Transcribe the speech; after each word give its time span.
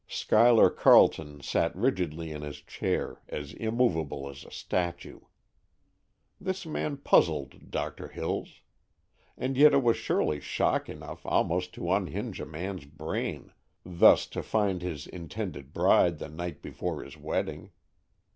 Schuyler 0.07 0.71
Carleton 0.71 1.41
sat 1.41 1.75
rigidly 1.75 2.31
in 2.31 2.41
his 2.41 2.57
chair, 2.57 3.21
as 3.29 3.53
immovable 3.53 4.27
as 4.27 4.43
a 4.43 4.49
statue. 4.49 5.19
This 6.39 6.65
man 6.65 6.97
puzzled 6.97 7.69
Doctor 7.69 8.07
Hills. 8.07 8.61
And 9.37 9.55
yet 9.55 9.75
it 9.75 9.83
was 9.83 9.97
surely 9.97 10.39
shock 10.39 10.89
enough 10.89 11.23
almost 11.23 11.75
to 11.75 11.91
unhinge 11.93 12.41
a 12.41 12.47
man's 12.47 12.85
brain 12.85 13.53
thus 13.85 14.25
to 14.29 14.41
find 14.41 14.81
his 14.81 15.05
intended 15.05 15.71
bride 15.71 16.17
the 16.17 16.29
night 16.29 16.63
before 16.63 17.03
his 17.03 17.15
wedding. 17.15 17.69